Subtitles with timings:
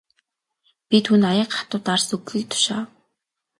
[0.89, 2.87] Би түүнд аяга хатуу дарс өгөхийг тушаав.